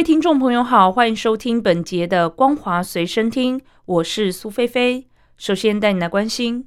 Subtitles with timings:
[0.00, 5.06] 位听众朋友好，欢迎收听本节的《光华随身听》，我是苏菲菲。
[5.36, 6.66] 首先带你来关心，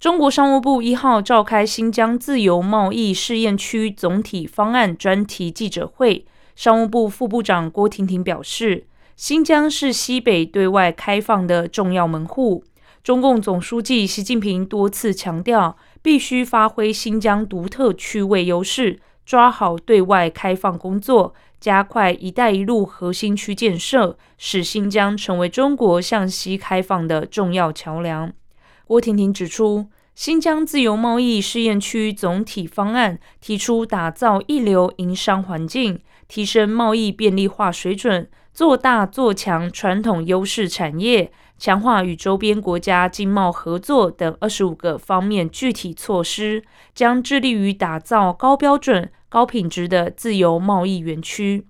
[0.00, 8.88] 中国商务部一号召开新疆自由贸易试验区总体方案专题记者会，商务部副部长郭婷婷表示。
[9.14, 12.64] 新疆是西北对外开放的重要门户。
[13.04, 28.32] 中共总书记习近平多次强调，必须发挥新疆独特区位优势，抓好对外开放工作，加快“一带一路”核心区建设，使新疆成为中国向西开放的重要桥梁。
[28.86, 38.28] 郭婷婷指出，新疆自由贸易试验区总体方案提出打造一流营商环境，提升贸易便利化水准。
[38.52, 51.64] 做大做强传统优势产业，强化与周边国家经贸合作等二十五个方面具体措施，将致力于打造高标准、高品质的自由贸易园区。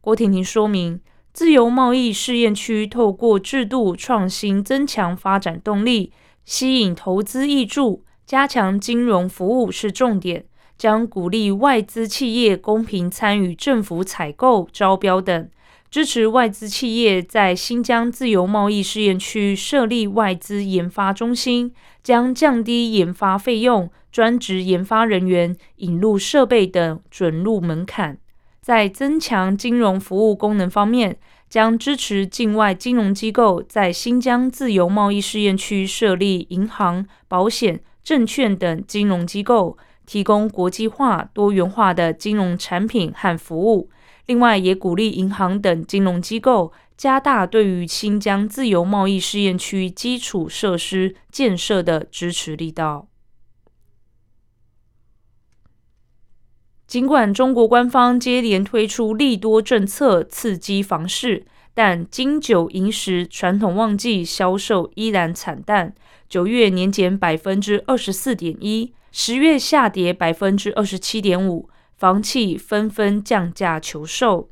[0.00, 1.00] 郭婷婷说明，
[1.32, 6.12] 自由贸易试验区透过制度创新，增强发展动力，
[6.44, 10.44] 吸引投资挹注，加强金融服务是重点，
[10.78, 15.50] 将鼓励外资企业公平参与政府采购、招标等。
[15.90, 28.18] 支持外资企业在新疆自由贸易试验区设立外资研发中心，将降低研发费用、专职研发人员、引入设备等准入门槛。
[28.60, 39.76] 在增强金融服务功能方面，将支持境外金融机构在新疆自由贸易试验区设立银行、保险、证券等金融机构，
[40.06, 43.88] 提供国际化、多元化的金融产品和服务。
[44.26, 53.08] 另外，也鼓励银行等金融机构加大对于新疆自由贸易试验区基础设施建设的支持力道。
[56.86, 65.94] 尽管中国官方接连推出利多政策刺激房市，但金九银十传统旺季销售依然惨淡。
[66.28, 71.70] 九月年减百分之二十四点一，十月下跌百分之二十七点五。
[71.96, 74.50] 房企纷纷降价求售。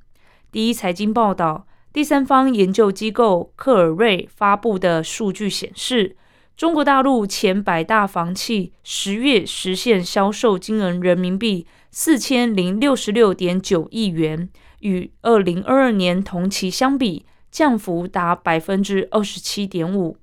[0.51, 6.17] 第一财经报道，第三方研究机构克尔瑞发布的数据显示，
[6.57, 14.49] 中国大陆前百大房企十月实现销售金额人民币四千零六十六点九亿元，
[14.81, 20.19] 与二零二二年同期相比，降幅达百分之二十七点五。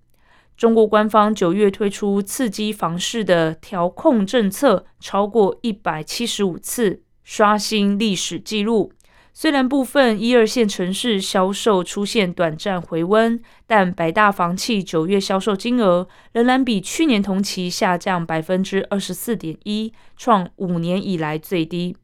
[0.56, 7.02] 中国官方九月推出刺激房市的调控政策超过一百七十五次。
[7.28, 8.94] 刷新历史记录。
[9.38, 13.38] 虽然部分一二线城市销售出现短暂回温，
[13.68, 21.98] 但百大房企九月销售金额仍然比去年同期下降百分之二十四点一，创五年以来最低。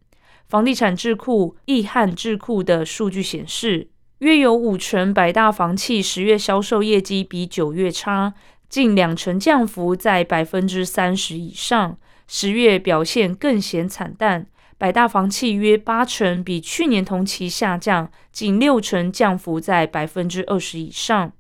[0.50, 3.88] 房地产智库易汉智库的数据显示，
[4.20, 8.34] 约有五成百大房企十月销售业绩比九月差，
[8.68, 11.98] 近两成降幅在百分之三十以上。
[12.28, 14.48] 十月表现更显惨淡。
[14.82, 21.32] 百大房企约八成比去年同期下降，仅六成降幅在百分之二十以上。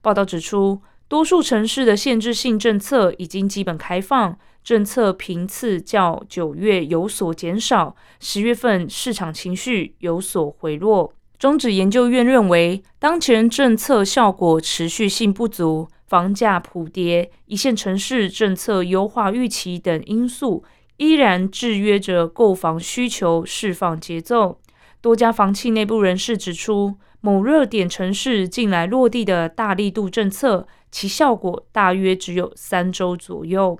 [0.00, 7.94] 报道指出，多数城市的限制性政策已经基本开放，政策频次较九月有所减少。
[8.18, 11.12] 十月份市场情绪有所回落。
[11.38, 20.64] 中指研究院认为，当前政策效果持续性不足，房价普跌，一线城市政策优化预期等因素。
[20.96, 24.58] 依然制约着购房需求释放节奏。
[25.00, 33.78] 多家房企内部人士指出，某热点城市近来落地的大力度政策，其效果大约只有三周左右。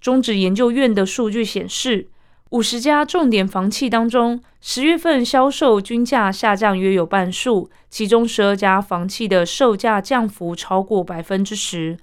[0.00, 2.08] 中指研究院的数据显示，
[2.50, 11.96] 五十家重点房企当中，十月份销售均价下降约有半数，其中十二家房企的售价降幅超过百分之十。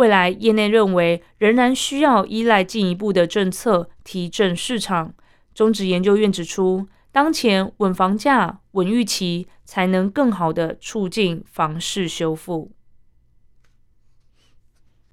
[0.00, 5.12] 未来，业内认为仍然需要依赖进一步的政策提振市场。
[5.52, 12.72] 中指研究院指出，当前稳房价、稳预期，才能更好的促进房市修复。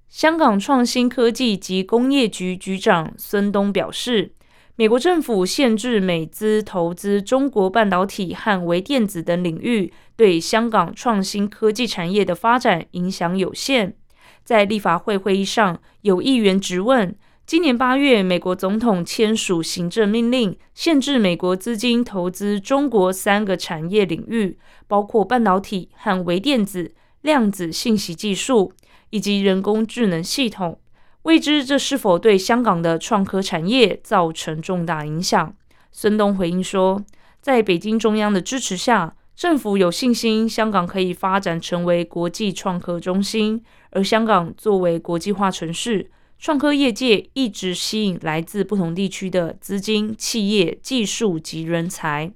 [0.07, 4.31] 香港创新科技及工业局局长孙东表示，
[4.77, 13.97] 美国政府限制美资投资中国半导体和微电子等领域，对香港创新科技产业的发展影响有限。
[14.47, 17.13] 在立法会会议上，有议员质问：
[17.45, 24.57] 今年八月，美国总统签署行政命令，限制美国资金投资中国三个产业领域，
[24.87, 28.71] 包括半导体和微电子、量子信息技术
[29.09, 30.79] 以及人工智能系统。
[31.23, 35.53] 未知这是否对香港的创科产业造成重大影响？
[35.91, 37.03] 孙东回应说，
[37.41, 43.61] 在北京中央的支持下，政府有信心香港可以发展成为国际创科中心。
[43.91, 52.31] 而香港作为国际化城市，创科业界一直吸引来自不同地区的资金、企业、技术及人才。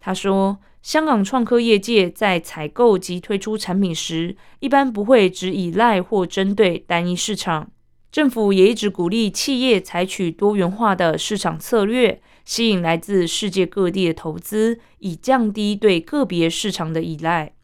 [0.00, 7.70] 他说，香港创科业界在采购及推出产品时，一般不会只依赖或针对单一市场。
[8.12, 17.54] 政府也一直鼓励企业采取多元化的市场策略，吸引来自世界各地的投资，以降低对个别市场的依赖。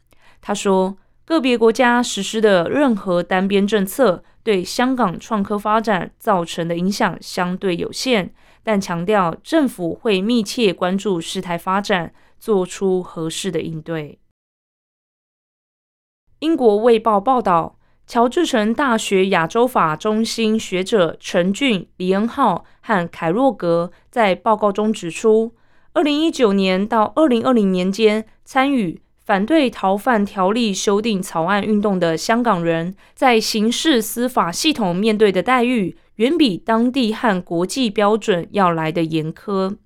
[0.40, 0.96] 他说，
[1.30, 8.32] 个别国家实施的任何单边政策对香港创科发展造成的影响相对有限，
[8.62, 14.18] 但强调政府会密切关注事态发展，做出合适的应对。
[16.40, 17.76] 英国卫报报道。
[18.06, 25.54] 乔治城大学亚洲法中心学者陈俊、李恩浩和凯洛格在报告中指出，
[25.92, 29.00] 二零一九年到二零二零年间参与
[29.30, 39.76] 反对逃犯条例修订草案运动的香港人，在刑事司法系统面对的待遇，远比当地和国际标准要来的严苛。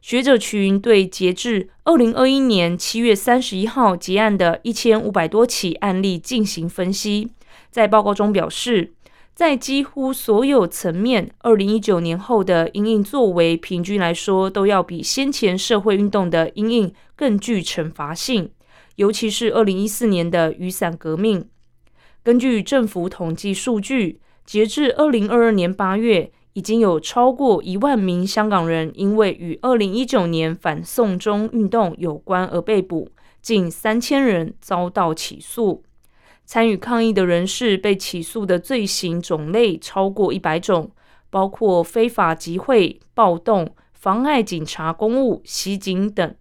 [0.00, 7.30] 学者群对截至二零二一年七月三十一号结案的一千五百多起案例进行分析。
[7.70, 8.94] 在报告中表示，
[9.32, 18.50] 在几乎所有层面，二零一九年后的阴影作为平均来说，都要比先前社会运动的阴影更具惩罚性，
[18.98, 21.48] 尤其是二零一四年的雨伞革命。
[22.24, 33.08] 根据政府统计数据，截至二零二二年八月，已经有超过一万名香港人因为与二零一九年反送中运动有关而被捕，
[33.40, 35.84] 近三千人遭到起诉。
[36.44, 40.90] 参与抗议的人士被起诉的罪行种类超过一百种，
[41.30, 46.34] 包括非法集会、暴动、妨碍警察公务、袭警等。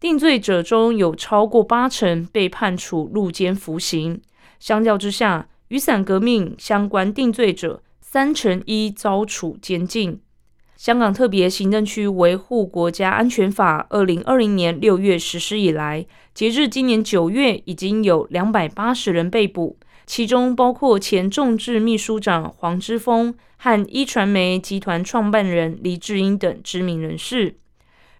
[0.00, 4.20] 定罪者中有超过八成被判处入监服刑。
[4.60, 10.20] 相较之下，雨伞革命相关定罪者三成一遭处监禁。
[10.76, 27.56] 香港特别行政区维护国家安全法二零二零年六月实施以来，截至今年九月，已经有两百八十人被捕，其中包括前众志秘书长黄之锋和一传媒集团创办人黎智英等知名人士。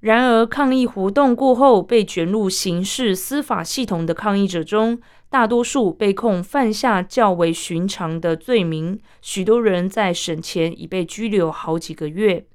[0.01, 12.47] 然而，抗议活动过后被卷入刑事司法系统的抗议者中，大多数被控犯下较为寻常的罪名，许多人在审前已被拘留好几个月。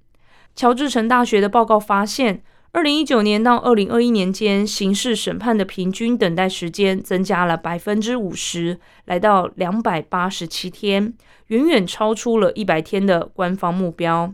[0.55, 2.41] 乔治城大学的报告发现，
[2.71, 11.13] 二零一九年到二零二一年间，刑事审判的平均等待时间增加了百分之五十，来到两百八十七天，
[11.47, 14.33] 远远超出了一百天的官方目标。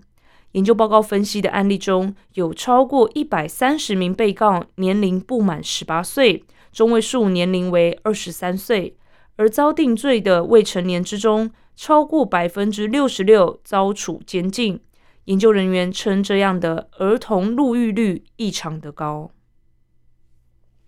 [0.54, 6.44] 研究报告分析的案例中有超过一百三十名被告年龄不满十八岁。
[6.72, 8.96] 中位数年龄为二十三岁，
[9.38, 14.80] 而遭定罪的未成年之中，超过百分之六十六遭处监禁。
[15.26, 19.32] 研究人员称，这样的儿童入狱率异常的高。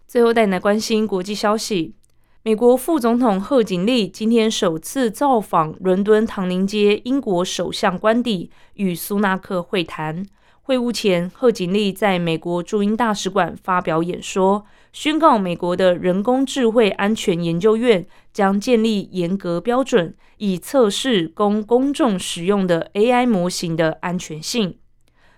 [0.07, 1.95] 最后带来关心国际消息：
[2.43, 10.25] 美国副总统贺锦丽今天首次造访伦敦唐宁街英国首相官邸，与苏纳克会谈。
[10.63, 14.65] 会晤前，贺锦丽在美国驻英大使馆发表演说。
[14.91, 24.79] 宣告美国的人工智慧安全研究院将建立严格标准，以测试供公众使用的 AI 模型的安全性。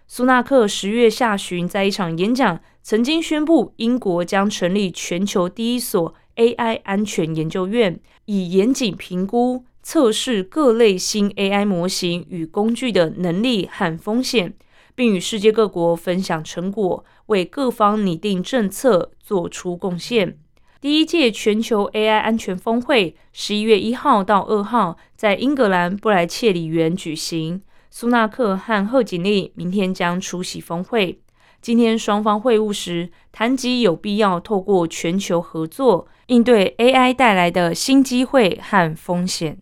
[0.08, 14.54] 苏纳克十月下旬在一场演讲曾经宣布，英国将成立全球第一所 AI 安全研究院，以严谨评估、测试各类新 AI 模型与工具的能力和风险。
[14.96, 20.38] 并与世界各国分享成果，为各方拟定政策做出贡献。
[20.80, 27.64] 第一届全球 AI 安全峰会十一月一号到二号在英格兰布莱切里园举行。
[27.96, 31.22] 苏纳克和贺锦丽明天将出席峰会。
[31.62, 39.60] 今天双方会晤时谈及有必要透过全球合作应对 AI 带来的新机会和风险。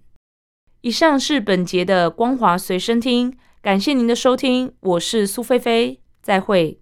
[0.80, 3.38] 以上是本节的光华随身听。
[3.62, 6.00] 感谢您的收听，我是苏菲菲。
[6.22, 6.81] 再会。